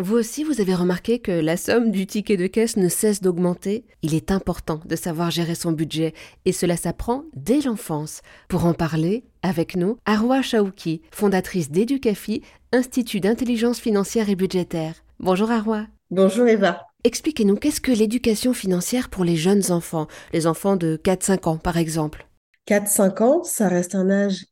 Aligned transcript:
Vous 0.00 0.14
aussi, 0.14 0.44
vous 0.44 0.60
avez 0.60 0.76
remarqué 0.76 1.18
que 1.18 1.32
la 1.32 1.56
somme 1.56 1.90
du 1.90 2.06
ticket 2.06 2.36
de 2.36 2.46
caisse 2.46 2.76
ne 2.76 2.88
cesse 2.88 3.20
d'augmenter 3.20 3.84
Il 4.02 4.14
est 4.14 4.30
important 4.30 4.80
de 4.84 4.94
savoir 4.94 5.32
gérer 5.32 5.56
son 5.56 5.72
budget 5.72 6.14
et 6.44 6.52
cela 6.52 6.76
s'apprend 6.76 7.24
dès 7.34 7.60
l'enfance. 7.62 8.22
Pour 8.48 8.64
en 8.64 8.74
parler, 8.74 9.24
avec 9.42 9.74
nous, 9.74 9.98
Arwa 10.04 10.40
Chaouki, 10.40 11.02
fondatrice 11.10 11.72
d'Educafi, 11.72 12.42
Institut 12.72 13.18
d'intelligence 13.18 13.80
financière 13.80 14.30
et 14.30 14.36
budgétaire. 14.36 14.94
Bonjour 15.18 15.50
Arwa. 15.50 15.88
Bonjour 16.12 16.46
Eva. 16.46 16.86
Expliquez-nous 17.02 17.56
qu'est-ce 17.56 17.80
que 17.80 17.90
l'éducation 17.90 18.54
financière 18.54 19.08
pour 19.08 19.24
les 19.24 19.36
jeunes 19.36 19.72
enfants, 19.72 20.06
les 20.32 20.46
enfants 20.46 20.76
de 20.76 21.00
4-5 21.02 21.48
ans 21.48 21.56
par 21.56 21.76
exemple 21.76 22.28
4-5 22.68 23.22
ans, 23.24 23.42
ça 23.42 23.66
reste 23.66 23.96
un 23.96 24.10
âge 24.10 24.44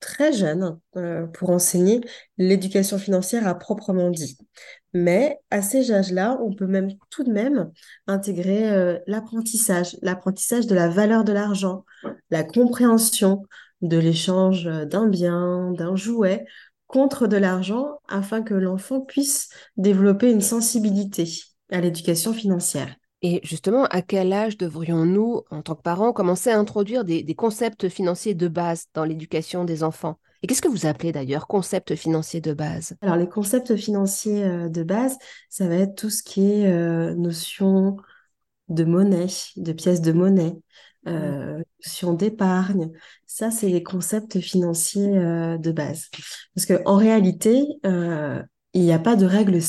très 0.00 0.32
jeune 0.32 0.78
euh, 0.96 1.26
pour 1.26 1.50
enseigner 1.50 2.00
l'éducation 2.38 2.98
financière 2.98 3.46
à 3.46 3.54
proprement 3.54 4.10
dit. 4.10 4.38
Mais 4.92 5.38
à 5.50 5.62
ces 5.62 5.92
âges-là, 5.92 6.38
on 6.42 6.52
peut 6.52 6.66
même 6.66 6.90
tout 7.10 7.22
de 7.22 7.32
même 7.32 7.70
intégrer 8.06 8.70
euh, 8.70 8.98
l'apprentissage, 9.06 9.96
l'apprentissage 10.02 10.66
de 10.66 10.74
la 10.74 10.88
valeur 10.88 11.24
de 11.24 11.32
l'argent, 11.32 11.84
la 12.30 12.42
compréhension 12.42 13.42
de 13.82 13.96
l'échange 13.96 14.64
d'un 14.64 15.06
bien, 15.06 15.72
d'un 15.72 15.96
jouet 15.96 16.44
contre 16.86 17.26
de 17.28 17.36
l'argent 17.36 18.00
afin 18.08 18.42
que 18.42 18.54
l'enfant 18.54 19.00
puisse 19.00 19.48
développer 19.76 20.30
une 20.30 20.40
sensibilité 20.40 21.30
à 21.70 21.80
l'éducation 21.80 22.32
financière. 22.32 22.94
Et 23.22 23.40
justement, 23.42 23.84
à 23.84 24.00
quel 24.02 24.32
âge 24.32 24.56
devrions-nous, 24.56 25.42
en 25.50 25.62
tant 25.62 25.74
que 25.74 25.82
parents, 25.82 26.12
commencer 26.12 26.50
à 26.50 26.58
introduire 26.58 27.04
des, 27.04 27.34
concepts 27.34 27.88
financiers 27.88 28.34
de 28.34 28.48
base 28.48 28.86
dans 28.94 29.04
l'éducation 29.04 29.64
des 29.64 29.82
enfants? 29.82 30.18
Et 30.42 30.46
qu'est-ce 30.46 30.62
que 30.62 30.68
vous 30.68 30.86
appelez 30.86 31.12
d'ailleurs 31.12 31.46
concepts 31.46 31.94
financiers 31.96 32.40
de 32.40 32.54
base? 32.54 32.96
Alors 33.02 33.16
les 33.16 33.28
concepts 33.28 33.76
financiers 33.76 34.42
euh, 34.42 34.70
de 34.70 34.82
base, 34.82 35.18
ça 35.50 35.68
va 35.68 35.74
être 35.74 35.94
tout 35.96 36.08
ce 36.08 36.22
qui 36.22 36.50
est 36.50 36.66
euh, 36.66 37.14
notion 37.14 37.98
de 38.68 38.84
monnaie, 38.84 39.26
de 39.56 39.72
pièces 39.74 40.00
de 40.00 40.12
monnaie, 40.12 40.56
euh, 41.06 41.62
notion 41.84 42.14
d'épargne. 42.14 42.90
Ça, 43.26 43.50
c'est 43.50 43.68
les 43.68 43.82
concepts 43.82 44.40
financiers 44.40 45.10
de 45.10 45.72
base. 45.72 46.08
Parce 46.54 46.66
qu'en 46.66 46.96
réalité, 46.96 47.66
il 47.84 48.82
n'y 48.82 48.92
a 48.92 48.98
pas 48.98 49.16
de 49.16 49.26
règles 49.26 49.60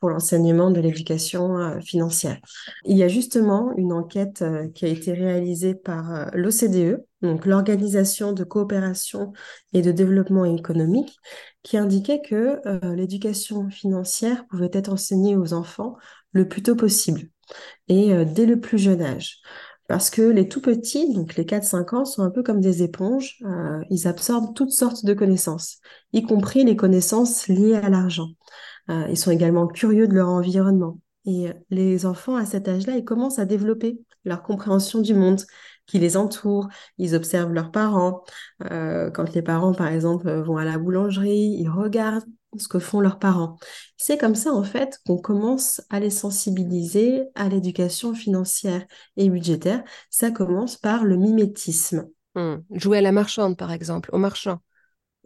pour 0.00 0.10
l'enseignement 0.10 0.70
de 0.70 0.80
l'éducation 0.80 1.58
euh, 1.58 1.80
financière. 1.80 2.38
Il 2.84 2.96
y 2.96 3.02
a 3.02 3.08
justement 3.08 3.72
une 3.76 3.92
enquête 3.92 4.42
euh, 4.42 4.68
qui 4.68 4.84
a 4.84 4.88
été 4.88 5.12
réalisée 5.12 5.74
par 5.74 6.14
euh, 6.14 6.26
l'OCDE, 6.32 7.04
l'Organisation 7.22 8.32
de 8.32 8.42
coopération 8.42 9.32
et 9.72 9.82
de 9.82 9.92
développement 9.92 10.44
économique, 10.44 11.16
qui 11.62 11.76
indiquait 11.76 12.20
que 12.20 12.60
l'éducation 12.96 13.70
financière 13.70 14.44
pouvait 14.48 14.70
être 14.72 14.92
enseignée 14.92 15.36
aux 15.36 15.52
enfants 15.52 15.96
le 16.32 16.48
plus 16.48 16.64
tôt 16.64 16.74
possible 16.74 17.28
et 17.86 18.24
dès 18.24 18.44
le 18.44 18.58
plus 18.58 18.78
jeune 18.78 19.02
âge. 19.02 19.36
Parce 19.86 20.10
que 20.10 20.22
les 20.22 20.48
tout 20.48 20.60
petits, 20.60 21.14
donc 21.14 21.36
les 21.36 21.44
4-5 21.44 21.94
ans, 21.94 22.04
sont 22.04 22.22
un 22.22 22.30
peu 22.30 22.42
comme 22.42 22.60
des 22.60 22.82
éponges. 22.82 23.38
Ils 23.88 24.08
absorbent 24.08 24.52
toutes 24.52 24.72
sortes 24.72 25.04
de 25.04 25.14
connaissances, 25.14 25.78
y 26.12 26.22
compris 26.24 26.64
les 26.64 26.74
connaissances 26.74 27.46
liées 27.46 27.76
à 27.76 27.88
l'argent. 27.88 28.30
Euh, 28.90 29.06
ils 29.08 29.16
sont 29.16 29.30
également 29.30 29.66
curieux 29.66 30.08
de 30.08 30.14
leur 30.14 30.28
environnement. 30.28 30.98
Et 31.24 31.48
euh, 31.48 31.52
les 31.70 32.06
enfants, 32.06 32.36
à 32.36 32.46
cet 32.46 32.68
âge-là, 32.68 32.96
ils 32.96 33.04
commencent 33.04 33.38
à 33.38 33.44
développer 33.44 34.00
leur 34.24 34.42
compréhension 34.42 35.00
du 35.00 35.14
monde 35.14 35.42
qui 35.86 35.98
les 35.98 36.16
entoure. 36.16 36.68
Ils 36.98 37.14
observent 37.14 37.52
leurs 37.52 37.70
parents. 37.70 38.22
quand 38.60 39.34
les 39.34 39.42
parents, 39.42 39.74
par 39.74 39.88
exemple, 39.88 40.30
vont 40.40 40.56
à 40.56 40.64
la 40.64 40.78
boulangerie, 40.78 41.56
ils 41.58 41.68
regardent 41.68 42.24
ce 42.58 42.68
que 42.68 42.78
font 42.78 43.00
leurs 43.00 43.18
parents. 43.18 43.56
C'est 43.96 44.18
comme 44.18 44.34
ça, 44.34 44.52
en 44.52 44.62
fait, 44.62 45.00
qu'on 45.06 45.18
commence 45.18 45.80
à 45.90 46.00
les 46.00 46.10
sensibiliser 46.10 47.22
à 47.34 47.48
l'éducation 47.48 48.14
financière 48.14 48.84
et 49.16 49.28
budgétaire. 49.28 49.82
Ça 50.10 50.30
commence 50.30 50.76
par 50.76 51.04
le 51.04 51.16
mimétisme. 51.16 52.08
Hmm. 52.34 52.56
Jouer 52.70 52.98
à 52.98 53.02
la 53.02 53.12
marchande, 53.12 53.56
par 53.56 53.72
exemple, 53.72 54.10
au 54.12 54.18
marchand. 54.18 54.58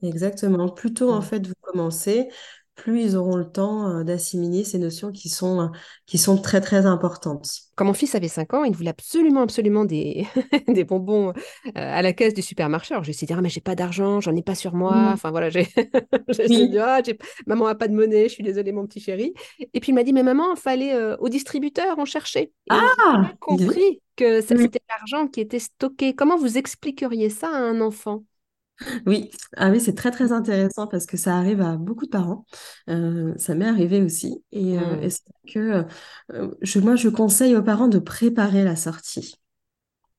Exactement. 0.02 0.68
Plutôt, 0.68 1.10
en 1.10 1.20
hmm. 1.20 1.22
fait, 1.22 1.46
vous 1.46 1.54
commencez, 1.62 2.28
plus 2.76 3.02
ils 3.02 3.16
auront 3.16 3.36
le 3.36 3.50
temps 3.50 3.88
euh, 3.88 4.04
d'assimiler 4.04 4.62
ces 4.62 4.78
notions 4.78 5.10
qui 5.10 5.28
sont, 5.28 5.60
euh, 5.60 5.66
qui 6.06 6.18
sont 6.18 6.36
très, 6.36 6.60
très 6.60 6.86
importantes. 6.86 7.48
Quand 7.74 7.86
mon 7.86 7.94
fils 7.94 8.14
avait 8.14 8.28
5 8.28 8.54
ans, 8.54 8.64
il 8.64 8.76
voulait 8.76 8.90
absolument, 8.90 9.40
absolument 9.40 9.84
des, 9.84 10.26
des 10.68 10.84
bonbons 10.84 11.30
euh, 11.30 11.32
à 11.74 12.02
la 12.02 12.12
caisse 12.12 12.34
du 12.34 12.42
supermarché. 12.42 12.94
Alors, 12.94 13.02
j'ai 13.02 13.10
essayé 13.10 13.26
de 13.26 13.28
dire, 13.28 13.38
ah, 13.38 13.42
mais 13.42 13.48
j'ai 13.48 13.60
pas 13.60 13.74
d'argent, 13.74 14.20
j'en 14.20 14.36
ai 14.36 14.42
pas 14.42 14.54
sur 14.54 14.74
moi. 14.74 14.94
Mmh. 14.94 15.12
Enfin, 15.14 15.30
voilà, 15.30 15.50
j'ai 15.50 15.64
de 15.66 16.70
dire, 16.70 16.84
ah, 16.86 17.00
maman 17.46 17.66
a 17.66 17.74
pas 17.74 17.88
de 17.88 17.94
monnaie, 17.94 18.28
je 18.28 18.34
suis 18.34 18.44
désolée, 18.44 18.72
mon 18.72 18.86
petit 18.86 19.00
chéri. 19.00 19.32
Et 19.58 19.80
puis, 19.80 19.90
il 19.90 19.94
m'a 19.94 20.04
dit, 20.04 20.12
mais 20.12 20.22
maman, 20.22 20.54
il 20.54 20.60
fallait 20.60 20.94
au 21.18 21.28
distributeur 21.28 21.98
en 21.98 22.04
chercher. 22.04 22.40
Et 22.40 22.52
ah 22.70 23.22
j'ai 23.28 23.36
compris 23.40 24.02
que 24.16 24.40
c'était 24.42 24.82
l'argent 24.88 25.28
qui 25.28 25.40
était 25.40 25.58
stocké. 25.58 26.14
Comment 26.14 26.36
vous 26.36 26.58
expliqueriez 26.58 27.30
ça 27.30 27.48
à 27.48 27.58
un 27.58 27.80
enfant? 27.80 28.22
Oui, 29.06 29.30
ah 29.56 29.70
oui, 29.70 29.80
c'est 29.80 29.94
très 29.94 30.10
très 30.10 30.32
intéressant 30.32 30.86
parce 30.86 31.06
que 31.06 31.16
ça 31.16 31.36
arrive 31.36 31.60
à 31.60 31.76
beaucoup 31.76 32.04
de 32.04 32.10
parents. 32.10 32.44
Euh, 32.88 33.32
ça 33.36 33.54
m'est 33.54 33.66
arrivé 33.66 34.02
aussi. 34.02 34.44
Et, 34.52 34.78
euh, 34.78 35.06
mmh. 35.06 35.10
c'est 35.10 35.52
que 35.52 35.84
euh, 36.32 36.50
je, 36.62 36.80
moi, 36.80 36.96
je 36.96 37.08
conseille 37.08 37.56
aux 37.56 37.62
parents 37.62 37.88
de 37.88 37.98
préparer 37.98 38.64
la 38.64 38.76
sortie 38.76 39.34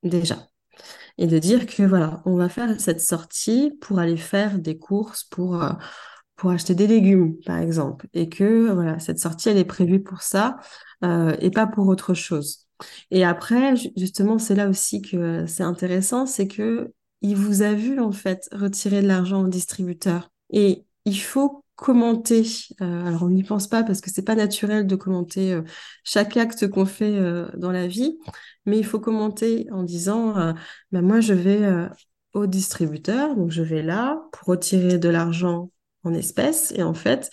déjà. 0.04 0.38
Et 1.18 1.28
de 1.28 1.40
dire 1.40 1.66
que 1.66 1.84
voilà, 1.84 2.22
on 2.26 2.36
va 2.36 2.50
faire 2.50 2.80
cette 2.80 3.02
sortie 3.02 3.72
pour 3.82 4.00
aller 4.00 4.18
faire 4.18 4.60
des 4.60 4.78
courses, 4.78 5.24
pour, 5.24 5.64
pour 6.36 6.52
acheter 6.52 6.76
des 6.76 6.88
légumes, 6.88 7.38
par 7.46 7.58
exemple. 7.58 8.08
Et 8.14 8.30
que 8.30 8.72
voilà, 8.72 9.00
cette 9.00 9.20
sortie, 9.20 9.50
elle 9.50 9.58
est 9.58 9.66
prévue 9.66 10.02
pour 10.04 10.22
ça 10.22 10.58
et 11.04 11.50
pas 11.50 11.66
pour 11.66 11.88
autre 11.88 12.14
chose. 12.14 12.68
Et 13.10 13.26
après, 13.26 13.74
justement, 13.96 14.38
c'est 14.38 14.54
là 14.54 14.70
aussi 14.70 15.02
que 15.02 15.48
c'est 15.48 15.64
intéressant, 15.64 16.28
c'est 16.28 16.48
que 16.48 16.94
il 17.22 17.36
vous 17.36 17.62
a 17.62 17.74
vu 17.74 18.00
en 18.00 18.12
fait 18.12 18.48
retirer 18.52 19.02
de 19.02 19.08
l'argent 19.08 19.44
au 19.44 19.48
distributeur. 19.48 20.30
Et 20.52 20.86
il 21.06 21.20
faut 21.20 21.64
commenter. 21.76 22.44
Euh, 22.82 23.06
alors 23.06 23.24
on 23.24 23.30
n'y 23.30 23.44
pense 23.44 23.68
pas 23.68 23.84
parce 23.84 24.02
que 24.02 24.10
c'est 24.10 24.24
pas 24.24 24.36
naturel 24.36 24.88
de 24.88 24.96
commenter 24.96 25.54
euh, 25.54 25.62
chaque 26.04 26.36
acte 26.38 26.68
qu'on 26.68 26.86
fait 26.86 27.16
euh, 27.18 27.48
dans 27.56 27.72
la 27.72 27.88
vie, 27.88 28.18
mais 28.66 28.78
il 28.78 28.86
faut 28.86 29.00
commenter 29.00 29.68
en 29.72 29.84
disant 29.84 30.34
ben 30.92 31.02
moi 31.02 31.22
je 31.22 31.34
vais 31.34 31.88
au 32.34 32.48
distributeur, 32.48 33.36
donc 33.36 33.52
je 33.52 33.64
vais 33.64 33.82
là 33.82 34.22
pour 34.34 34.50
retirer 34.50 34.98
de 34.98 35.10
l'argent 35.10 35.72
en 36.04 36.14
espèces 36.14 36.74
et 36.76 36.84
en 36.84 36.94
fait 36.94 37.30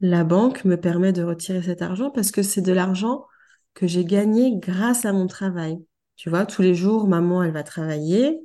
la 0.00 0.24
banque 0.24 0.64
me 0.64 0.76
permet 0.76 1.12
de 1.12 1.22
retirer 1.22 1.62
cet 1.62 1.82
argent 1.82 2.10
parce 2.10 2.30
que 2.30 2.42
c'est 2.42 2.62
de 2.62 2.72
l'argent 2.72 3.26
que 3.74 3.86
j'ai 3.86 4.04
gagné 4.04 4.56
grâce 4.56 5.04
à 5.04 5.12
mon 5.12 5.26
travail. 5.26 5.78
Tu 6.16 6.30
vois, 6.30 6.46
tous 6.46 6.62
les 6.62 6.74
jours, 6.74 7.06
maman, 7.06 7.44
elle 7.44 7.52
va 7.52 7.62
travailler, 7.62 8.40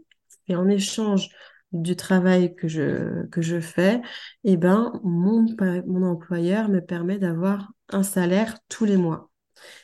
et 0.48 0.56
en 0.56 0.68
échange 0.70 1.30
du 1.72 1.96
travail 1.96 2.56
que 2.56 2.68
je, 2.68 3.26
que 3.28 3.42
je 3.42 3.60
fais, 3.60 4.02
eh 4.44 4.58
ben, 4.58 5.00
mon, 5.04 5.46
mon 5.88 6.08
employeur 6.08 6.70
me 6.70 6.80
permet 6.80 7.18
d'avoir 7.18 7.72
un 7.90 8.04
salaire 8.04 8.60
tous 8.70 8.86
les 8.86 8.98
mois. 8.98 9.30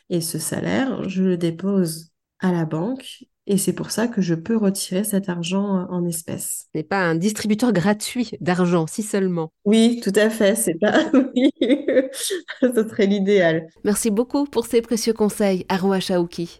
Et 0.09 0.21
ce 0.21 0.39
salaire, 0.39 1.07
je 1.09 1.23
le 1.23 1.37
dépose 1.37 2.11
à 2.39 2.51
la 2.51 2.65
banque 2.65 3.23
et 3.51 3.57
c'est 3.57 3.73
pour 3.73 3.89
ça 3.89 4.07
que 4.07 4.21
je 4.21 4.35
peux 4.35 4.55
retirer 4.55 5.03
cet 5.03 5.27
argent 5.27 5.87
en 5.89 6.05
espèces. 6.05 6.67
Ce 6.71 6.77
n'est 6.77 6.83
pas 6.83 6.99
un 6.99 7.15
distributeur 7.15 7.73
gratuit 7.73 8.29
d'argent, 8.41 8.85
si 8.85 9.01
seulement. 9.01 9.51
Oui, 9.65 9.99
tout 10.03 10.13
à 10.15 10.29
fait, 10.29 10.55
c'est 10.55 10.75
pas. 10.75 11.09
Oui, 11.35 11.51
ce 12.61 12.87
serait 12.87 13.07
l'idéal. 13.07 13.67
Merci 13.83 14.11
beaucoup 14.11 14.45
pour 14.45 14.67
ces 14.67 14.81
précieux 14.83 15.13
conseils, 15.13 15.65
Arwa 15.67 15.99
Chaouki. 15.99 16.57